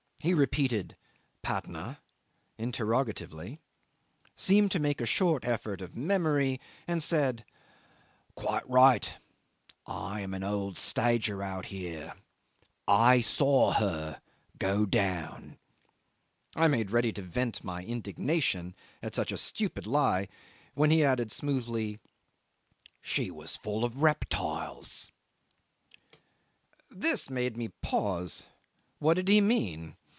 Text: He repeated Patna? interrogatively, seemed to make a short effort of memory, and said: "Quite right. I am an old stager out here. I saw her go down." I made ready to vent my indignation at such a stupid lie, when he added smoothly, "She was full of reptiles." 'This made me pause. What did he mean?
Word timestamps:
He 0.23 0.35
repeated 0.35 0.95
Patna? 1.41 1.99
interrogatively, 2.55 3.59
seemed 4.35 4.69
to 4.69 4.79
make 4.79 5.01
a 5.01 5.05
short 5.07 5.43
effort 5.43 5.81
of 5.81 5.97
memory, 5.97 6.61
and 6.87 7.01
said: 7.01 7.43
"Quite 8.35 8.69
right. 8.69 9.17
I 9.87 10.21
am 10.21 10.35
an 10.35 10.43
old 10.43 10.77
stager 10.77 11.41
out 11.41 11.65
here. 11.73 12.13
I 12.87 13.21
saw 13.21 13.71
her 13.71 14.21
go 14.59 14.85
down." 14.85 15.57
I 16.55 16.67
made 16.67 16.91
ready 16.91 17.11
to 17.13 17.23
vent 17.23 17.63
my 17.63 17.83
indignation 17.83 18.75
at 19.01 19.15
such 19.15 19.31
a 19.31 19.39
stupid 19.39 19.87
lie, 19.87 20.27
when 20.75 20.91
he 20.91 21.03
added 21.03 21.31
smoothly, 21.31 21.97
"She 23.01 23.31
was 23.31 23.55
full 23.55 23.83
of 23.83 24.03
reptiles." 24.03 25.09
'This 26.91 27.31
made 27.31 27.57
me 27.57 27.69
pause. 27.81 28.45
What 28.99 29.15
did 29.15 29.27
he 29.27 29.41
mean? 29.41 29.95